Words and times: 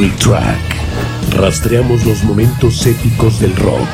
Retrack. 0.00 1.34
Rastreamos 1.34 2.04
los 2.04 2.22
momentos 2.22 2.86
épicos 2.86 3.40
del 3.40 3.54
rock. 3.56 3.88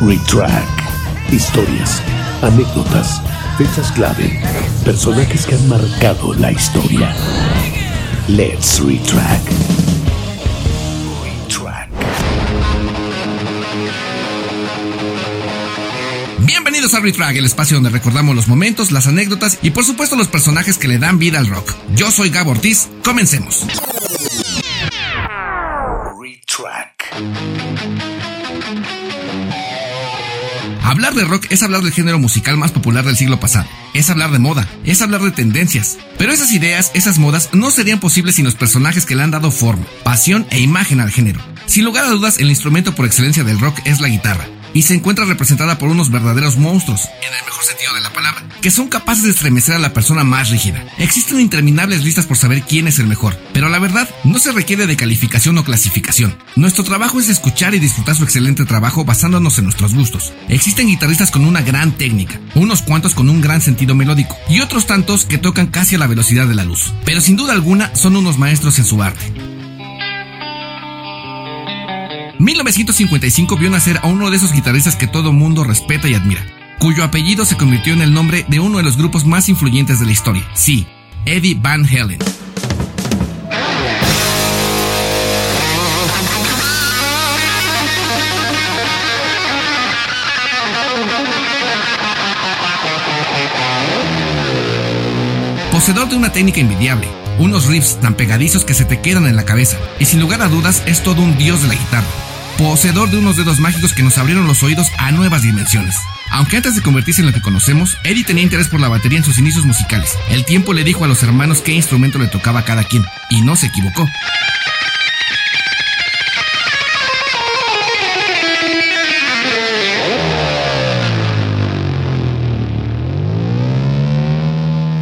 Retrack. 0.00 1.30
Historias, 1.30 2.02
anécdotas, 2.42 3.22
fechas 3.56 3.92
clave, 3.92 4.40
personajes 4.84 5.46
que 5.46 5.54
han 5.54 5.68
marcado 5.68 6.34
la 6.34 6.50
historia. 6.50 7.14
Let's 8.26 8.80
Retrack. 8.80 9.40
Retrack. 11.22 11.90
Bienvenidos 16.40 16.94
a 16.94 17.00
Retrack, 17.00 17.36
el 17.36 17.44
espacio 17.44 17.76
donde 17.76 17.90
recordamos 17.90 18.34
los 18.34 18.48
momentos, 18.48 18.90
las 18.90 19.06
anécdotas 19.06 19.58
y 19.62 19.70
por 19.70 19.84
supuesto 19.84 20.16
los 20.16 20.26
personajes 20.26 20.76
que 20.76 20.88
le 20.88 20.98
dan 20.98 21.20
vida 21.20 21.38
al 21.38 21.46
rock. 21.46 21.72
Yo 21.94 22.10
soy 22.10 22.30
Gabo 22.30 22.50
Ortiz, 22.50 22.88
comencemos. 23.04 23.64
Hablar 30.82 31.14
de 31.14 31.24
rock 31.24 31.46
es 31.50 31.62
hablar 31.62 31.82
del 31.82 31.92
género 31.92 32.18
musical 32.18 32.56
más 32.56 32.72
popular 32.72 33.04
del 33.04 33.16
siglo 33.16 33.38
pasado. 33.38 33.68
Es 33.94 34.10
hablar 34.10 34.32
de 34.32 34.38
moda, 34.38 34.68
es 34.84 35.02
hablar 35.02 35.22
de 35.22 35.30
tendencias. 35.30 35.98
Pero 36.18 36.32
esas 36.32 36.52
ideas, 36.52 36.90
esas 36.94 37.18
modas, 37.18 37.50
no 37.52 37.70
serían 37.70 38.00
posibles 38.00 38.34
sin 38.34 38.44
los 38.44 38.54
personajes 38.54 39.06
que 39.06 39.14
le 39.14 39.22
han 39.22 39.30
dado 39.30 39.50
forma, 39.50 39.86
pasión 40.02 40.46
e 40.50 40.60
imagen 40.60 41.00
al 41.00 41.10
género. 41.10 41.40
Sin 41.66 41.84
lugar 41.84 42.04
a 42.04 42.10
dudas, 42.10 42.38
el 42.38 42.50
instrumento 42.50 42.94
por 42.94 43.06
excelencia 43.06 43.44
del 43.44 43.60
rock 43.60 43.78
es 43.84 44.00
la 44.00 44.08
guitarra 44.08 44.46
y 44.74 44.82
se 44.82 44.94
encuentra 44.94 45.24
representada 45.24 45.78
por 45.78 45.88
unos 45.88 46.10
verdaderos 46.10 46.56
monstruos, 46.56 47.02
en 47.04 47.34
el 47.34 47.44
mejor 47.44 47.64
sentido 47.64 47.94
de 47.94 48.00
la 48.00 48.12
palabra, 48.12 48.42
que 48.60 48.70
son 48.70 48.88
capaces 48.88 49.24
de 49.24 49.30
estremecer 49.30 49.74
a 49.74 49.78
la 49.78 49.92
persona 49.92 50.24
más 50.24 50.50
rígida. 50.50 50.84
Existen 50.98 51.40
interminables 51.40 52.04
listas 52.04 52.26
por 52.26 52.36
saber 52.36 52.62
quién 52.62 52.88
es 52.88 52.98
el 52.98 53.06
mejor, 53.06 53.38
pero 53.52 53.68
la 53.68 53.78
verdad 53.78 54.08
no 54.24 54.38
se 54.38 54.52
requiere 54.52 54.86
de 54.86 54.96
calificación 54.96 55.58
o 55.58 55.64
clasificación. 55.64 56.36
Nuestro 56.56 56.84
trabajo 56.84 57.20
es 57.20 57.28
escuchar 57.28 57.74
y 57.74 57.78
disfrutar 57.78 58.14
su 58.14 58.24
excelente 58.24 58.64
trabajo 58.64 59.04
basándonos 59.04 59.58
en 59.58 59.64
nuestros 59.64 59.94
gustos. 59.94 60.32
Existen 60.48 60.86
guitarristas 60.86 61.30
con 61.30 61.44
una 61.44 61.62
gran 61.62 61.92
técnica, 61.92 62.40
unos 62.54 62.82
cuantos 62.82 63.14
con 63.14 63.28
un 63.28 63.40
gran 63.40 63.60
sentido 63.60 63.94
melódico 63.94 64.36
y 64.48 64.60
otros 64.60 64.86
tantos 64.86 65.24
que 65.24 65.38
tocan 65.38 65.68
casi 65.68 65.96
a 65.96 65.98
la 65.98 66.06
velocidad 66.06 66.46
de 66.46 66.54
la 66.54 66.64
luz, 66.64 66.92
pero 67.04 67.20
sin 67.20 67.36
duda 67.36 67.52
alguna 67.52 67.94
son 67.94 68.16
unos 68.16 68.38
maestros 68.38 68.78
en 68.78 68.84
su 68.84 69.02
arte. 69.02 69.49
1955 72.40 73.58
vio 73.58 73.68
nacer 73.68 74.00
a 74.02 74.06
uno 74.06 74.30
de 74.30 74.38
esos 74.38 74.54
guitarristas 74.54 74.96
que 74.96 75.06
todo 75.06 75.30
mundo 75.30 75.62
respeta 75.62 76.08
y 76.08 76.14
admira, 76.14 76.40
cuyo 76.78 77.04
apellido 77.04 77.44
se 77.44 77.58
convirtió 77.58 77.92
en 77.92 78.00
el 78.00 78.14
nombre 78.14 78.46
de 78.48 78.60
uno 78.60 78.78
de 78.78 78.82
los 78.82 78.96
grupos 78.96 79.26
más 79.26 79.50
influyentes 79.50 80.00
de 80.00 80.06
la 80.06 80.12
historia, 80.12 80.42
sí, 80.54 80.86
Eddie 81.26 81.54
Van 81.60 81.84
Halen. 81.84 82.18
Poseedor 95.70 96.08
de 96.08 96.16
una 96.16 96.32
técnica 96.32 96.60
envidiable, 96.60 97.06
unos 97.38 97.66
riffs 97.66 98.00
tan 98.00 98.14
pegadizos 98.14 98.64
que 98.64 98.72
se 98.72 98.86
te 98.86 99.00
quedan 99.00 99.26
en 99.26 99.36
la 99.36 99.44
cabeza, 99.44 99.76
y 99.98 100.06
sin 100.06 100.20
lugar 100.20 100.40
a 100.40 100.48
dudas 100.48 100.82
es 100.86 101.02
todo 101.02 101.20
un 101.20 101.36
dios 101.36 101.60
de 101.60 101.68
la 101.68 101.74
guitarra, 101.74 102.08
poseedor 102.58 103.10
de 103.10 103.18
unos 103.18 103.36
dedos 103.36 103.60
mágicos 103.60 103.92
que 103.92 104.02
nos 104.02 104.18
abrieron 104.18 104.46
los 104.46 104.62
oídos 104.62 104.88
a 104.98 105.10
nuevas 105.12 105.42
dimensiones. 105.42 105.96
Aunque 106.30 106.56
antes 106.56 106.74
de 106.74 106.82
convertirse 106.82 107.22
en 107.22 107.26
lo 107.26 107.32
que 107.32 107.40
conocemos, 107.40 107.96
Eddie 108.04 108.24
tenía 108.24 108.44
interés 108.44 108.68
por 108.68 108.80
la 108.80 108.88
batería 108.88 109.18
en 109.18 109.24
sus 109.24 109.38
inicios 109.38 109.64
musicales. 109.64 110.16
El 110.28 110.44
tiempo 110.44 110.72
le 110.72 110.84
dijo 110.84 111.04
a 111.04 111.08
los 111.08 111.22
hermanos 111.22 111.60
qué 111.60 111.72
instrumento 111.72 112.18
le 112.18 112.28
tocaba 112.28 112.60
a 112.60 112.64
cada 112.64 112.84
quien, 112.84 113.04
y 113.30 113.42
no 113.42 113.56
se 113.56 113.66
equivocó. 113.66 114.06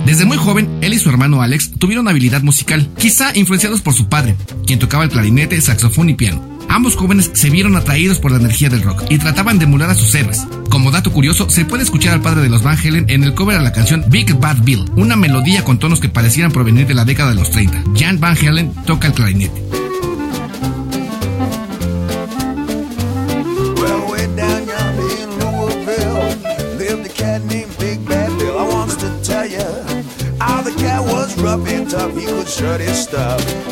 Desde 0.09 0.25
muy 0.25 0.39
joven, 0.39 0.71
él 0.81 0.95
y 0.95 0.99
su 0.99 1.11
hermano 1.11 1.43
Alex 1.43 1.73
tuvieron 1.79 2.09
habilidad 2.09 2.43
musical, 2.43 2.89
quizá 2.97 3.37
influenciados 3.37 3.83
por 3.83 3.93
su 3.93 4.09
padre, 4.09 4.37
quien 4.67 4.79
tocaba 4.79 5.05
el 5.05 5.11
clarinete, 5.11 5.61
saxofón 5.61 6.09
y 6.09 6.15
piano. 6.15 6.58
Ambos 6.69 6.97
jóvenes 6.97 7.31
se 7.35 7.51
vieron 7.51 7.77
atraídos 7.77 8.19
por 8.19 8.31
la 8.31 8.39
energía 8.39 8.69
del 8.69 8.83
rock 8.83 9.05
y 9.09 9.19
trataban 9.19 9.59
de 9.59 9.65
emular 9.65 9.91
a 9.91 9.95
sus 9.95 10.15
héroes. 10.15 10.47
Como 10.71 10.91
dato 10.91 11.13
curioso, 11.13 11.49
se 11.49 11.65
puede 11.65 11.83
escuchar 11.83 12.15
al 12.15 12.21
padre 12.21 12.43
de 12.43 12.49
los 12.49 12.63
Van 12.63 12.79
Halen 12.79 13.07
en 13.09 13.25
el 13.25 13.35
cover 13.35 13.57
a 13.57 13.63
la 13.63 13.73
canción 13.73 14.05
Big 14.09 14.35
Bad 14.35 14.59
Bill, 14.63 14.85
una 14.97 15.17
melodía 15.17 15.65
con 15.65 15.79
tonos 15.79 16.01
que 16.01 16.09
parecieran 16.09 16.53
provenir 16.53 16.87
de 16.87 16.95
la 16.95 17.05
década 17.05 17.31
de 17.31 17.37
los 17.37 17.51
30. 17.51 17.85
Jan 17.97 18.21
Van 18.21 18.37
Halen 18.37 18.73
toca 18.87 19.09
el 19.09 19.15
clarinete. 19.15 19.69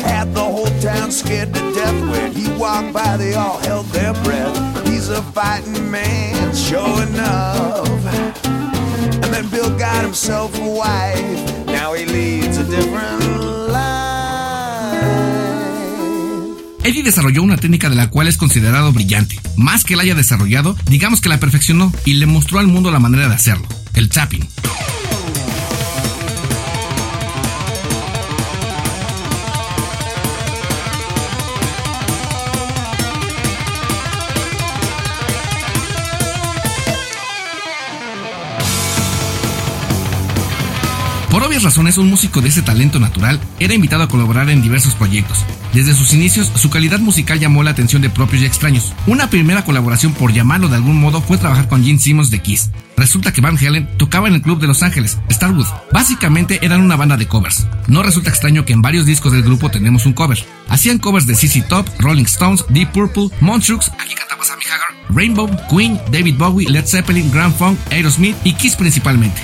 Had 0.03 0.33
the 0.33 0.43
whole 0.43 0.65
town 0.79 1.11
scared 1.11 1.53
to 1.53 1.59
death 1.73 2.09
when 2.09 2.31
he 2.31 2.46
walked 2.57 2.93
by. 2.93 3.17
They 3.17 3.33
all 3.35 3.59
held 3.59 3.85
their 3.87 4.13
breath. 4.23 4.87
He's 4.87 5.09
a 5.09 5.21
fighting 5.21 5.89
man, 5.91 6.55
sure 6.55 7.03
enough. 7.03 7.87
And 9.23 9.33
then 9.33 9.49
Bill 9.49 9.69
got 9.77 10.03
himself 10.03 10.57
a 10.59 10.67
wife. 10.67 11.65
Now 11.67 11.93
he 11.93 12.05
leads 12.05 12.57
a 12.57 12.63
different 12.63 13.21
life. 13.69 14.17
Eddie 16.83 17.03
desarrolló 17.03 17.43
una 17.43 17.57
técnica 17.57 17.89
de 17.89 17.95
la 17.95 18.09
cual 18.09 18.27
es 18.27 18.37
considerado 18.37 18.93
brillante. 18.93 19.37
Más 19.57 19.83
que 19.83 19.97
la 19.97 20.03
haya 20.03 20.15
desarrollado, 20.15 20.77
digamos 20.85 21.19
que 21.19 21.27
la 21.27 21.37
perfeccionó 21.37 21.91
y 22.05 22.13
le 22.13 22.25
mostró 22.27 22.59
al 22.59 22.67
mundo 22.67 22.91
la 22.91 22.99
manera 22.99 23.27
de 23.27 23.35
hacerlo, 23.35 23.67
el 23.93 24.07
tapping. 24.09 24.47
Razones, 41.63 41.97
un 41.97 42.09
músico 42.09 42.41
de 42.41 42.49
ese 42.49 42.61
talento 42.61 42.99
natural 42.99 43.39
era 43.59 43.73
invitado 43.73 44.03
a 44.03 44.07
colaborar 44.07 44.49
en 44.49 44.61
diversos 44.61 44.93
proyectos. 44.95 45.45
Desde 45.73 45.93
sus 45.93 46.13
inicios, 46.13 46.51
su 46.55 46.69
calidad 46.69 46.99
musical 46.99 47.39
llamó 47.39 47.63
la 47.63 47.71
atención 47.71 48.01
de 48.01 48.09
propios 48.09 48.41
y 48.41 48.45
extraños. 48.45 48.93
Una 49.05 49.29
primera 49.29 49.63
colaboración, 49.65 50.13
por 50.13 50.33
llamarlo 50.33 50.67
de 50.69 50.75
algún 50.75 50.99
modo, 50.99 51.21
fue 51.21 51.37
trabajar 51.37 51.67
con 51.67 51.83
Gene 51.83 51.99
Simmons 51.99 52.29
de 52.29 52.41
Kiss. 52.41 52.71
Resulta 52.95 53.31
que 53.31 53.41
Van 53.41 53.57
Halen 53.57 53.87
tocaba 53.97 54.27
en 54.27 54.35
el 54.35 54.41
club 54.41 54.59
de 54.59 54.67
Los 54.67 54.83
Ángeles, 54.83 55.17
Starwood. 55.31 55.67
Básicamente 55.91 56.59
eran 56.61 56.81
una 56.81 56.95
banda 56.95 57.17
de 57.17 57.27
covers. 57.27 57.67
No 57.87 58.03
resulta 58.03 58.29
extraño 58.29 58.65
que 58.65 58.73
en 58.73 58.81
varios 58.81 59.05
discos 59.05 59.31
del 59.31 59.43
grupo 59.43 59.69
tenemos 59.69 60.05
un 60.05 60.13
cover. 60.13 60.43
Hacían 60.69 60.99
covers 60.99 61.27
de 61.27 61.35
CC 61.35 61.61
Top, 61.61 61.87
Rolling 61.99 62.25
Stones, 62.25 62.65
Deep 62.69 62.91
Purple, 62.91 63.29
Montreux, 63.39 63.91
aquí 63.99 64.15
Rainbow, 65.09 65.49
Queen, 65.69 65.99
David 66.11 66.35
Bowie, 66.37 66.69
Led 66.69 66.85
Zeppelin, 66.85 67.31
Grand 67.31 67.55
Funk, 67.55 67.79
Aerosmith 67.91 68.35
y 68.43 68.53
Kiss 68.53 68.75
principalmente. 68.75 69.41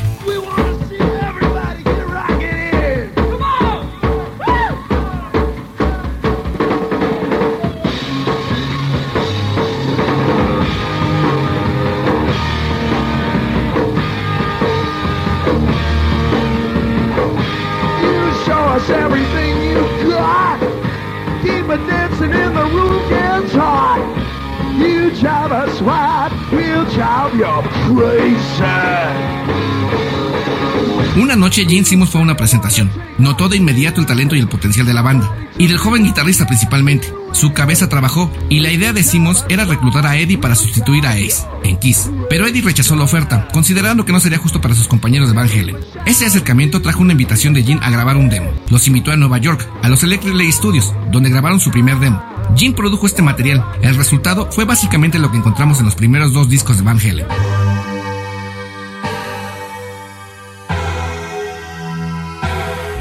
Una 31.16 31.36
noche 31.36 31.68
Gene 31.68 31.86
Simmons 31.86 32.10
fue 32.10 32.22
a 32.22 32.24
una 32.24 32.36
presentación. 32.36 32.90
Notó 33.20 33.48
de 33.48 33.58
inmediato 33.58 34.02
el 34.02 34.08
talento 34.08 34.36
y 34.36 34.40
el 34.40 34.48
potencial 34.48 34.88
de 34.88 34.96
la 34.96 35.04
banda, 35.04 35.32
y 35.60 35.68
del 35.68 35.78
joven 35.78 36.04
guitarrista 36.04 36.48
principalmente. 36.48 37.14
Su 37.34 37.54
cabeza 37.54 37.88
trabajó, 37.88 38.32
y 38.50 38.62
la 38.62 38.72
idea 38.72 38.94
de 38.94 39.04
Simmons 39.04 39.46
era 39.48 39.66
reclutar 39.66 40.08
a 40.08 40.18
Eddie 40.18 40.40
para 40.40 40.56
sustituir 40.56 41.06
a 41.06 41.12
Ace, 41.12 41.46
en 41.64 41.78
Kiss. 41.78 42.10
Pero 42.32 42.48
Eddie 42.48 42.64
rechazó 42.64 42.96
la 42.96 43.04
oferta, 43.04 43.48
considerando 43.54 44.06
que 44.06 44.12
no 44.12 44.20
sería 44.20 44.40
justo 44.40 44.60
para 44.60 44.74
sus 44.74 44.88
compañeros 44.88 45.30
de 45.30 45.36
Van 45.36 45.48
Halen. 45.48 45.78
Ese 46.08 46.26
acercamiento 46.26 46.82
trajo 46.82 47.02
una 47.02 47.12
invitación 47.12 47.54
de 47.54 47.64
Gene 47.64 47.82
a 47.84 47.92
grabar 47.92 48.18
un 48.18 48.30
demo. 48.30 48.52
Los 48.70 48.88
invitó 48.88 49.12
a 49.12 49.16
Nueva 49.16 49.38
York, 49.38 49.70
a 49.84 49.90
los 49.90 50.02
Electric 50.02 50.34
Lake 50.34 50.52
Studios, 50.52 50.96
donde 51.12 51.30
grabaron 51.30 51.60
su 51.60 51.70
primer 51.70 52.00
demo. 52.00 52.24
Gene 52.58 52.74
produjo 52.74 53.06
este 53.06 53.22
material. 53.22 53.64
El 53.84 53.96
resultado 53.96 54.50
fue 54.52 54.66
básicamente 54.66 55.20
lo 55.20 55.30
que 55.30 55.38
encontramos 55.38 55.78
en 55.78 55.86
los 55.86 55.96
primeros 55.96 56.34
dos 56.34 56.50
discos 56.50 56.78
de 56.78 56.84
Van 56.84 57.00
Halen. 57.00 57.28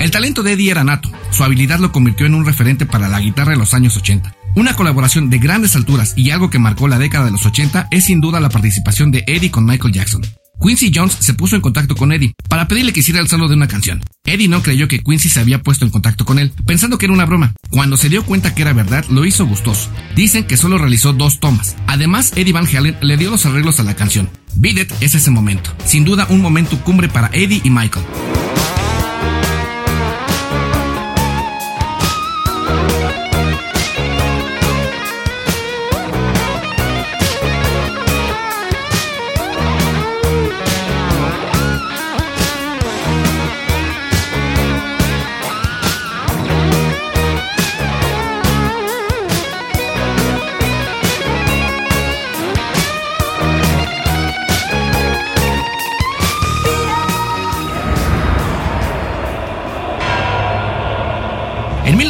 El 0.02 0.10
talento 0.10 0.42
de 0.42 0.54
Eddie 0.54 0.72
era 0.72 0.82
nato, 0.82 1.12
su 1.30 1.44
habilidad 1.44 1.78
lo 1.78 1.92
convirtió 1.92 2.26
en 2.26 2.34
un 2.34 2.44
referente 2.44 2.86
para 2.86 3.08
la 3.08 3.20
guitarra 3.20 3.52
de 3.52 3.56
los 3.56 3.72
años 3.72 3.96
80. 3.96 4.34
Una 4.56 4.74
colaboración 4.74 5.30
de 5.30 5.38
grandes 5.38 5.76
alturas 5.76 6.14
y 6.16 6.30
algo 6.30 6.50
que 6.50 6.58
marcó 6.58 6.88
la 6.88 6.98
década 6.98 7.26
de 7.26 7.30
los 7.30 7.46
80 7.46 7.86
es 7.92 8.06
sin 8.06 8.20
duda 8.20 8.40
la 8.40 8.48
participación 8.48 9.12
de 9.12 9.22
Eddie 9.28 9.52
con 9.52 9.64
Michael 9.64 9.94
Jackson. 9.94 10.26
Quincy 10.60 10.90
Jones 10.92 11.16
se 11.20 11.34
puso 11.34 11.54
en 11.54 11.62
contacto 11.62 11.94
con 11.94 12.10
Eddie 12.10 12.34
para 12.48 12.66
pedirle 12.66 12.92
que 12.92 12.98
hiciera 12.98 13.20
el 13.20 13.28
solo 13.28 13.46
de 13.46 13.54
una 13.54 13.68
canción. 13.68 14.02
Eddie 14.24 14.48
no 14.48 14.60
creyó 14.60 14.88
que 14.88 14.98
Quincy 14.98 15.28
se 15.28 15.38
había 15.38 15.62
puesto 15.62 15.84
en 15.84 15.92
contacto 15.92 16.24
con 16.24 16.40
él, 16.40 16.52
pensando 16.66 16.98
que 16.98 17.06
era 17.06 17.14
una 17.14 17.26
broma. 17.26 17.54
Cuando 17.70 17.96
se 17.96 18.08
dio 18.08 18.26
cuenta 18.26 18.56
que 18.56 18.62
era 18.62 18.72
verdad, 18.72 19.04
lo 19.08 19.24
hizo 19.24 19.46
gustoso. 19.46 19.88
Dicen 20.16 20.42
que 20.42 20.56
solo 20.56 20.78
realizó 20.78 21.12
dos 21.12 21.38
tomas. 21.38 21.76
Además, 21.86 22.32
Eddie 22.34 22.52
Van 22.52 22.66
Halen 22.66 22.96
le 23.02 23.16
dio 23.16 23.30
los 23.30 23.46
arreglos 23.46 23.78
a 23.78 23.84
la 23.84 23.94
canción. 23.94 24.28
Beat 24.56 24.78
It 24.78 24.92
es 25.00 25.14
ese 25.14 25.30
momento. 25.30 25.70
Sin 25.84 26.04
duda 26.04 26.26
un 26.28 26.40
momento 26.40 26.76
cumbre 26.82 27.08
para 27.08 27.30
Eddie 27.32 27.60
y 27.62 27.70
Michael. 27.70 28.04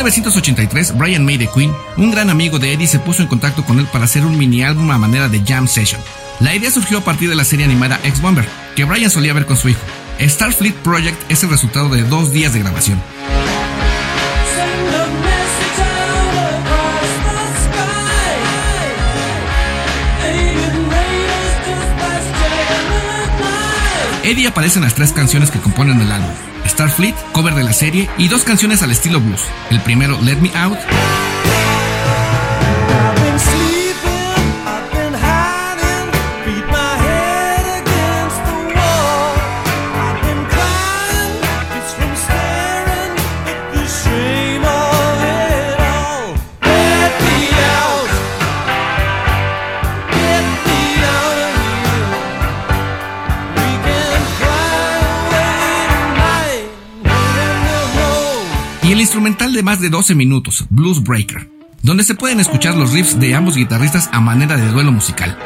1983, 0.02 0.98
Brian 0.98 1.24
May 1.24 1.36
de 1.36 1.46
Queen, 1.46 1.72
un 1.96 2.10
gran 2.10 2.28
amigo 2.28 2.58
de 2.58 2.72
Eddie, 2.72 2.88
se 2.88 2.98
puso 2.98 3.22
en 3.22 3.28
contacto 3.28 3.64
con 3.64 3.78
él 3.78 3.86
para 3.86 4.06
hacer 4.06 4.26
un 4.26 4.36
mini 4.36 4.64
álbum 4.64 4.90
a 4.90 4.98
manera 4.98 5.28
de 5.28 5.40
jam 5.46 5.68
session. 5.68 6.00
La 6.40 6.56
idea 6.56 6.72
surgió 6.72 6.98
a 6.98 7.04
partir 7.04 7.28
de 7.28 7.36
la 7.36 7.44
serie 7.44 7.64
animada 7.64 8.00
X 8.02 8.20
Bomber, 8.20 8.44
que 8.74 8.84
Brian 8.84 9.10
solía 9.10 9.32
ver 9.32 9.46
con 9.46 9.56
su 9.56 9.68
hijo. 9.68 9.80
Starfleet 10.20 10.74
Project 10.74 11.30
es 11.30 11.44
el 11.44 11.50
resultado 11.50 11.88
de 11.88 12.02
dos 12.02 12.32
días 12.32 12.52
de 12.52 12.58
grabación. 12.58 13.00
Eddie 24.24 24.48
aparece 24.48 24.78
en 24.78 24.84
las 24.84 24.94
tres 24.94 25.12
canciones 25.12 25.52
que 25.52 25.60
componen 25.60 26.00
el 26.00 26.10
álbum. 26.10 26.30
Starfleet, 26.82 27.14
cover 27.30 27.54
de 27.54 27.62
la 27.62 27.72
serie, 27.72 28.10
y 28.18 28.26
dos 28.26 28.42
canciones 28.42 28.82
al 28.82 28.90
estilo 28.90 29.20
blues. 29.20 29.42
El 29.70 29.80
primero, 29.82 30.18
Let 30.20 30.38
Me 30.40 30.50
Out, 30.56 30.78
instrumental 59.12 59.52
de 59.52 59.62
más 59.62 59.78
de 59.78 59.90
12 59.90 60.14
minutos, 60.14 60.64
Blues 60.70 61.02
Breaker, 61.02 61.46
donde 61.82 62.02
se 62.02 62.14
pueden 62.14 62.40
escuchar 62.40 62.74
los 62.78 62.92
riffs 62.94 63.20
de 63.20 63.34
ambos 63.34 63.56
guitarristas 63.56 64.08
a 64.10 64.22
manera 64.22 64.56
de 64.56 64.66
duelo 64.70 64.90
musical. 64.90 65.36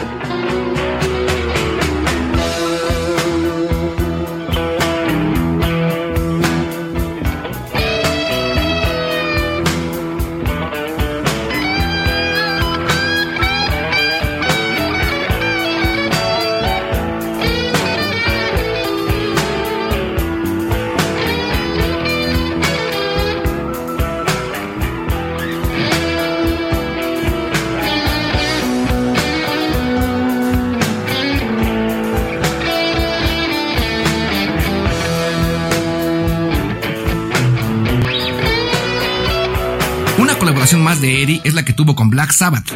Colaboración 40.67 40.83
más 40.83 41.01
de 41.01 41.23
Eddie 41.23 41.41
es 41.45 41.55
la 41.55 41.65
que 41.65 41.73
tuvo 41.73 41.95
con 41.95 42.11
Black 42.11 42.33
Sabbath. 42.33 42.73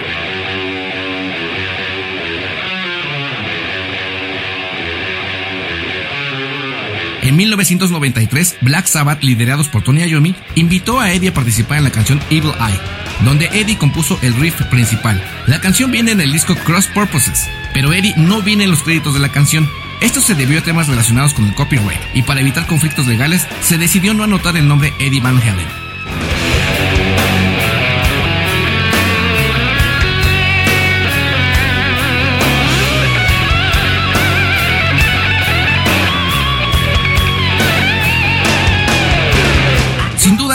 En 7.23 7.37
1993, 7.37 8.59
Black 8.61 8.87
Sabbath, 8.87 9.25
liderados 9.25 9.69
por 9.69 9.83
Tony 9.83 10.05
Iommi, 10.05 10.37
invitó 10.55 11.01
a 11.01 11.13
Eddie 11.13 11.31
a 11.31 11.35
participar 11.35 11.79
en 11.79 11.85
la 11.85 11.91
canción 11.91 12.21
Evil 12.31 12.53
Eye, 12.61 12.79
donde 13.25 13.47
Eddie 13.47 13.77
compuso 13.77 14.19
el 14.23 14.35
riff 14.35 14.63
principal. 14.67 15.21
La 15.49 15.61
canción 15.61 15.91
viene 15.91 16.13
en 16.13 16.21
el 16.21 16.33
disco 16.33 16.55
Cross 16.55 16.87
Purposes, 16.89 17.49
pero 17.75 17.93
Eddie 17.93 18.15
no 18.17 18.41
viene 18.41 18.65
en 18.65 18.71
los 18.71 18.85
créditos 18.85 19.15
de 19.15 19.21
la 19.21 19.33
canción. 19.33 19.69
Esto 20.01 20.21
se 20.21 20.37
debió 20.37 20.61
a 20.61 20.63
temas 20.63 20.87
relacionados 20.87 21.35
con 21.35 21.45
el 21.45 21.55
copyright, 21.55 22.01
y 22.15 22.23
para 22.23 22.41
evitar 22.41 22.67
conflictos 22.69 23.09
legales, 23.09 23.47
se 23.63 23.79
decidió 23.79 24.15
no 24.15 24.23
anotar 24.23 24.57
el 24.57 24.69
nombre 24.69 24.93
Eddie 25.01 25.21
Van 25.21 25.39
Halen. 25.39 25.91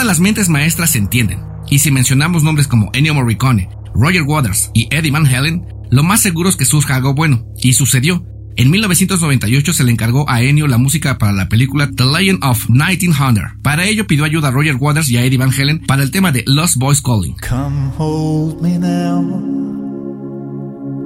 Las 0.06 0.20
mentes 0.20 0.48
maestras 0.48 0.90
se 0.90 0.98
entienden, 0.98 1.40
y 1.68 1.80
si 1.80 1.90
mencionamos 1.90 2.44
nombres 2.44 2.68
como 2.68 2.90
Ennio 2.92 3.12
Morricone, 3.12 3.68
Roger 3.92 4.22
Waters 4.22 4.70
y 4.72 4.86
Eddie 4.94 5.10
Van 5.10 5.26
Halen, 5.26 5.66
lo 5.90 6.04
más 6.04 6.20
seguro 6.20 6.48
es 6.48 6.54
que 6.54 6.64
surja 6.64 6.94
algo 6.94 7.12
bueno, 7.12 7.44
y 7.60 7.72
sucedió. 7.72 8.24
En 8.54 8.70
1998 8.70 9.72
se 9.72 9.82
le 9.82 9.90
encargó 9.90 10.24
a 10.30 10.42
Ennio 10.42 10.68
la 10.68 10.78
música 10.78 11.18
para 11.18 11.32
la 11.32 11.48
película 11.48 11.90
The 11.90 12.04
Legend 12.04 12.44
of 12.44 12.70
1900. 12.70 13.42
Para 13.64 13.84
ello 13.84 14.06
pidió 14.06 14.24
ayuda 14.24 14.48
a 14.48 14.50
Roger 14.52 14.76
Waters 14.76 15.10
y 15.10 15.16
a 15.16 15.24
Eddie 15.24 15.38
Van 15.38 15.50
Halen 15.50 15.80
para 15.80 16.04
el 16.04 16.12
tema 16.12 16.30
de 16.30 16.44
Lost 16.46 16.76
Boys 16.76 17.02
Calling. 17.02 17.34
Come 17.40 17.90
hold 17.98 18.62
me 18.62 18.78
now. 18.78 19.20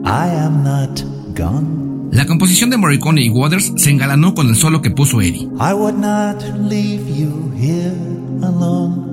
I 0.04 0.28
am 0.44 0.62
not 0.62 1.00
gone. 1.34 2.10
La 2.12 2.26
composición 2.26 2.68
de 2.68 2.76
Morricone 2.76 3.22
y 3.22 3.30
Waters 3.30 3.72
se 3.76 3.90
engalanó 3.90 4.34
con 4.34 4.48
el 4.48 4.56
solo 4.56 4.82
que 4.82 4.90
puso 4.90 5.22
Eddie. 5.22 5.48
I 5.58 5.72
would 5.72 5.96
not 5.96 6.42
leave 6.68 7.08
you 7.08 7.50
here 7.56 8.19
alone. 8.42 9.09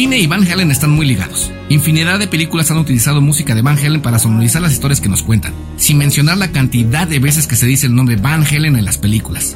Cine 0.00 0.16
y 0.16 0.26
Van 0.26 0.50
Halen 0.50 0.70
están 0.70 0.92
muy 0.92 1.04
ligados. 1.04 1.50
Infinidad 1.68 2.18
de 2.18 2.26
películas 2.26 2.70
han 2.70 2.78
utilizado 2.78 3.20
música 3.20 3.54
de 3.54 3.60
Van 3.60 3.76
Halen 3.76 4.00
para 4.00 4.18
sonorizar 4.18 4.62
las 4.62 4.72
historias 4.72 4.98
que 4.98 5.10
nos 5.10 5.22
cuentan, 5.22 5.52
sin 5.76 5.98
mencionar 5.98 6.38
la 6.38 6.52
cantidad 6.52 7.06
de 7.06 7.18
veces 7.18 7.46
que 7.46 7.54
se 7.54 7.66
dice 7.66 7.84
el 7.84 7.94
nombre 7.94 8.16
Van 8.16 8.42
Halen 8.42 8.76
en 8.76 8.86
las 8.86 8.96
películas. 8.96 9.52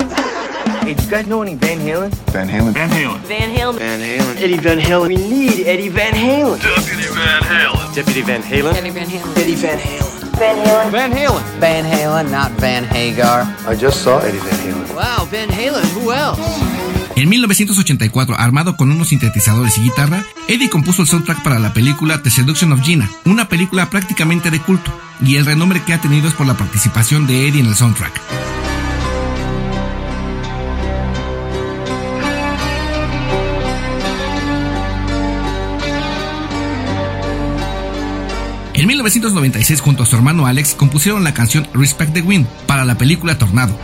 Hey, 0.83 0.95
do 0.95 1.03
you 1.03 1.09
guys 1.09 1.25
know 1.25 1.41
any 1.41 1.55
Van 1.55 1.81
Halen? 1.81 2.11
Van 2.35 2.51
Halen. 2.51 2.75
Van 2.75 2.91
Halen. 2.91 3.23
Van 3.27 3.57
Halen. 3.57 3.79
Van 3.79 4.03
Halen. 4.03 4.37
Eddie 4.37 4.61
Van 4.61 4.81
Halen. 4.81 5.09
We 5.09 5.17
need 5.17 5.67
Eddie 5.67 5.89
Van 5.89 6.13
Halen. 6.13 6.59
Deputy 6.61 7.09
Van 7.09 7.43
Halen. 7.49 7.95
Deputy 7.95 8.21
Van 8.21 8.43
Halen. 8.43 8.77
Eddie 8.77 8.93
Van 8.93 9.09
Halen. 9.09 9.37
Eddie 9.37 9.57
Van 9.57 9.79
Halen. 9.79 10.13
Van 10.37 10.57
Halen. 10.67 10.91
Van 10.91 11.13
Halen. 11.13 11.43
Van 11.59 11.85
Halen, 11.91 12.31
not 12.31 12.51
Van 12.61 12.85
Hagar. 12.85 13.47
I 13.67 13.75
just 13.81 14.03
saw 14.03 14.19
Eddie 14.19 14.41
Van 14.41 14.59
Halen. 14.61 14.95
Wow, 14.95 15.27
Van 15.27 15.49
Halen. 15.49 15.85
Who 15.95 16.13
else? 16.13 17.04
En 17.17 17.29
1984, 17.29 18.37
armado 18.37 18.77
con 18.77 18.91
unos 18.91 19.11
sintetizadores 19.11 19.79
y 19.79 19.83
guitarra, 19.83 20.25
Eddie 20.49 20.69
compuso 20.69 21.03
el 21.03 21.09
soundtrack 21.09 21.45
para 21.45 21.61
la 21.61 21.73
película 21.73 22.21
The 22.21 22.31
Seduction 22.31 22.73
of 22.73 22.83
Gina, 22.83 23.09
una 23.25 23.49
película 23.49 23.89
prácticamente 23.89 24.51
de 24.51 24.61
culto, 24.61 24.93
y 25.25 25.37
el 25.37 25.47
renombre 25.47 25.81
que 25.85 25.93
ha 25.93 26.01
tenido 26.01 26.27
es 26.27 26.35
por 26.35 26.47
la 26.47 26.57
participación 26.57 27.29
de 27.29 27.47
Eddie 27.47 27.61
en 27.61 27.67
el 27.67 27.77
soundtrack. 27.77 28.21
En 38.75 38.89
1996, 38.89 39.81
junto 39.81 40.03
a 40.03 40.07
su 40.07 40.17
hermano 40.17 40.47
Alex, 40.47 40.75
compusieron 40.75 41.23
la 41.23 41.33
canción 41.33 41.69
Respect 41.75 42.13
the 42.13 42.23
Wind 42.23 42.49
para 42.67 42.85
la 42.85 42.99
película 42.99 43.39
Tornado. 43.39 43.79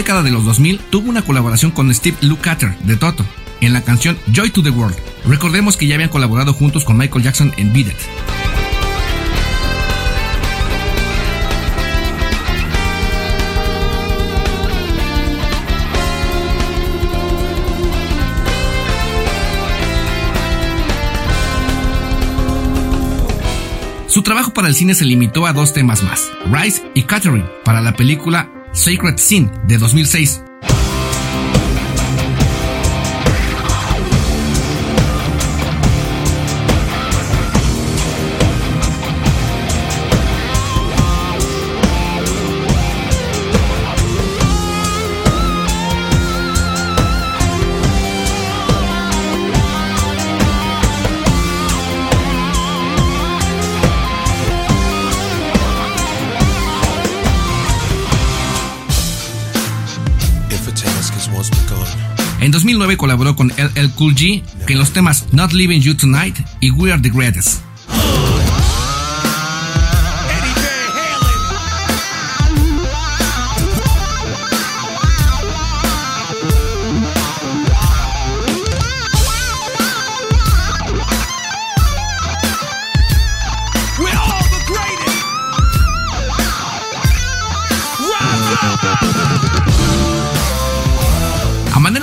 Década 0.00 0.22
de 0.22 0.30
los 0.30 0.46
2000 0.46 0.78
tuvo 0.88 1.10
una 1.10 1.20
colaboración 1.20 1.72
con 1.72 1.94
Steve 1.94 2.16
Lukather 2.22 2.74
de 2.78 2.96
Toto 2.96 3.22
en 3.60 3.74
la 3.74 3.82
canción 3.82 4.16
Joy 4.32 4.48
to 4.48 4.62
the 4.62 4.70
World. 4.70 4.96
Recordemos 5.26 5.76
que 5.76 5.86
ya 5.86 5.96
habían 5.96 6.08
colaborado 6.08 6.54
juntos 6.54 6.86
con 6.86 6.96
Michael 6.96 7.22
Jackson 7.22 7.52
en 7.58 7.70
Beat 7.74 7.88
It. 7.88 7.96
Su 24.06 24.22
trabajo 24.22 24.54
para 24.54 24.68
el 24.68 24.74
cine 24.74 24.94
se 24.94 25.04
limitó 25.04 25.44
a 25.44 25.52
dos 25.52 25.74
temas 25.74 26.02
más, 26.02 26.30
Rise 26.50 26.90
y 26.94 27.02
Catherine, 27.02 27.44
para 27.64 27.82
la 27.82 27.94
película 27.94 28.50
Sacred 28.72 29.18
Sin 29.18 29.50
de 29.66 29.78
2006. 29.78 30.49
En 62.40 62.50
2009 62.50 62.96
colaboró 62.96 63.36
con 63.36 63.48
LL 63.48 63.90
Cool 63.96 64.14
G 64.14 64.42
en 64.68 64.78
los 64.78 64.92
temas 64.92 65.26
Not 65.32 65.52
Leaving 65.52 65.82
You 65.82 65.94
Tonight 65.94 66.36
y 66.60 66.70
We 66.70 66.92
Are 66.92 67.00
the 67.00 67.10
Greatest. 67.10 67.69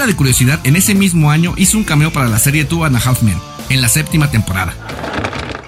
De 0.07 0.15
curiosidad, 0.15 0.59
en 0.63 0.75
ese 0.75 0.95
mismo 0.95 1.29
año 1.29 1.53
hizo 1.57 1.77
un 1.77 1.83
cameo 1.83 2.11
para 2.11 2.27
la 2.27 2.39
serie 2.39 2.65
Two 2.65 2.83
and 2.85 2.95
a 2.95 2.99
Half 2.99 3.21
Men, 3.21 3.39
en 3.69 3.81
la 3.81 3.89
séptima 3.89 4.31
temporada. 4.31 4.73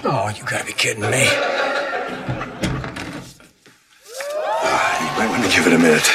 Oh, 0.04 0.30
you 0.30 0.42
gotta 0.44 0.64
be 0.64 0.72
kidding 0.72 1.02
me. 1.02 1.24
You 5.00 5.10
might 5.18 5.28
want 5.28 5.44
to 5.44 5.50
give 5.50 5.66
it 5.66 5.74
a 5.74 5.78
minute. 5.78 6.10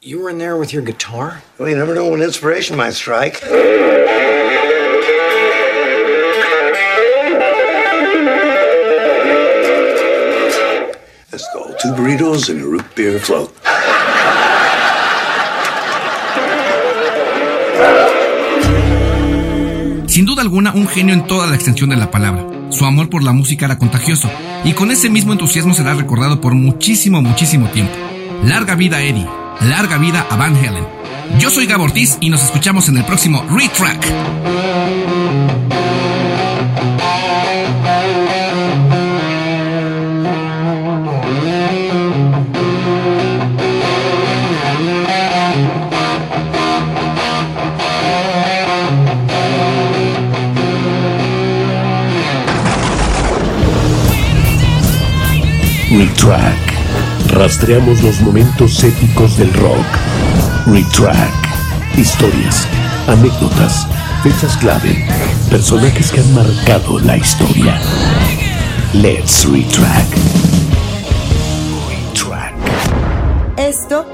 You 0.00 0.20
were 0.20 0.30
in 0.30 0.38
there 0.38 0.56
with 0.56 0.72
your 0.72 0.82
guitar? 0.82 1.42
Well, 1.58 1.68
you 1.68 1.76
never 1.76 1.94
know 1.94 2.08
when 2.10 2.22
inspiration 2.22 2.76
might 2.76 2.94
strike. 2.94 3.42
Let's 11.32 11.44
go. 11.52 11.74
Two 11.82 11.92
burritos 11.92 12.48
and 12.48 12.62
a 12.62 12.66
root 12.66 12.94
beer 12.94 13.18
float. 13.18 13.52
Sin 20.16 20.24
duda 20.24 20.40
alguna, 20.40 20.72
un 20.72 20.88
genio 20.88 21.12
en 21.12 21.26
toda 21.26 21.46
la 21.46 21.56
extensión 21.56 21.90
de 21.90 21.96
la 21.96 22.10
palabra. 22.10 22.46
Su 22.70 22.86
amor 22.86 23.10
por 23.10 23.22
la 23.22 23.34
música 23.34 23.66
era 23.66 23.76
contagioso, 23.76 24.30
y 24.64 24.72
con 24.72 24.90
ese 24.90 25.10
mismo 25.10 25.32
entusiasmo 25.32 25.74
será 25.74 25.92
recordado 25.92 26.40
por 26.40 26.54
muchísimo, 26.54 27.20
muchísimo 27.20 27.68
tiempo. 27.68 27.92
Larga 28.42 28.76
vida 28.76 29.02
Eddie, 29.02 29.28
larga 29.60 29.98
vida 29.98 30.26
a 30.30 30.36
Van 30.36 30.56
Halen. 30.56 30.86
Yo 31.38 31.50
soy 31.50 31.66
Gabo 31.66 31.84
Ortiz 31.84 32.16
y 32.22 32.30
nos 32.30 32.42
escuchamos 32.42 32.88
en 32.88 32.96
el 32.96 33.04
próximo 33.04 33.44
Retrack. 33.50 35.65
Retrack. 55.90 56.74
Rastreamos 57.28 58.02
los 58.02 58.20
momentos 58.20 58.82
épicos 58.82 59.36
del 59.36 59.52
rock. 59.54 59.86
Retrack. 60.66 61.96
Historias, 61.96 62.66
anécdotas, 63.06 63.86
fechas 64.22 64.56
clave, 64.56 65.06
personajes 65.48 66.10
que 66.10 66.20
han 66.20 66.34
marcado 66.34 66.98
la 66.98 67.16
historia. 67.16 67.78
Let's 68.94 69.48
retrack. 69.48 70.06
Retrack. 71.88 72.54
Esto 73.56 74.06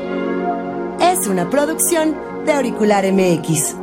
es 1.00 1.26
una 1.26 1.48
producción 1.48 2.14
de 2.44 2.52
Auricular 2.52 3.10
MX. 3.10 3.81